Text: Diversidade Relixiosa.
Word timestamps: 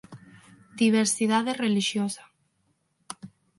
Diversidade 0.81 1.57
Relixiosa. 1.63 2.23